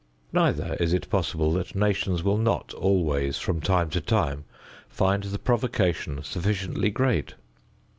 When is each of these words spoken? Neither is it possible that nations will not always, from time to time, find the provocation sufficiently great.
Neither 0.33 0.73
is 0.79 0.93
it 0.93 1.11
possible 1.11 1.51
that 1.51 1.75
nations 1.75 2.23
will 2.23 2.39
not 2.39 2.73
always, 2.73 3.37
from 3.37 3.61
time 3.61 3.91
to 3.91 4.01
time, 4.01 4.45
find 4.89 5.21
the 5.25 5.37
provocation 5.37 6.23
sufficiently 6.23 6.89
great. 6.89 7.35